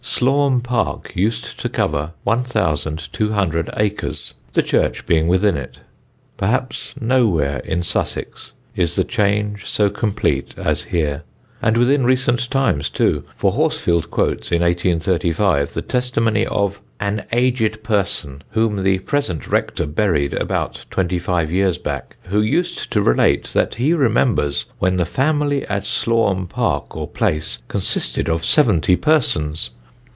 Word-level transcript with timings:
Slaugham 0.03 0.61
Park 0.61 1.13
used 1.15 1.59
to 1.59 1.69
cover 1.69 2.13
1200 2.23 3.69
acres, 3.77 4.33
the 4.53 4.63
church 4.63 5.05
being 5.05 5.27
within 5.27 5.55
it. 5.55 5.79
Perhaps 6.37 6.95
nowhere 6.99 7.59
in 7.59 7.81
Sussex 7.83 8.51
is 8.75 8.95
the 8.95 9.03
change 9.03 9.65
so 9.67 9.89
complete 9.91 10.53
as 10.57 10.81
here, 10.83 11.21
and 11.61 11.77
within 11.77 12.03
recent 12.03 12.49
times 12.49 12.89
too, 12.89 13.23
for 13.35 13.51
Horsfield 13.53 14.09
quotes, 14.11 14.51
in 14.51 14.61
1835, 14.63 15.73
the 15.75 15.81
testimony 15.83 16.45
of 16.47 16.81
"an 16.99 17.25
aged 17.31 17.81
person, 17.83 18.43
whom 18.51 18.83
the 18.83 18.99
present 18.99 19.47
rector 19.47 19.85
buried 19.85 20.33
about 20.33 20.83
twenty 20.89 21.19
five 21.19 21.51
years 21.51 21.77
back, 21.77 22.15
who 22.23 22.41
used 22.41 22.91
to 22.91 23.01
relate, 23.03 23.45
that 23.53 23.75
he 23.75 23.93
remembered 23.93 24.63
when 24.79 24.97
the 24.97 25.05
family 25.05 25.65
at 25.67 25.85
Slaugham 25.85 26.47
Park, 26.47 26.95
or 26.97 27.07
Place, 27.07 27.59
consisted 27.67 28.27
of 28.29 28.43
seventy 28.43 28.95
persons." 28.95 29.69